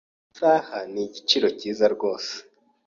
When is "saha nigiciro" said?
0.39-1.47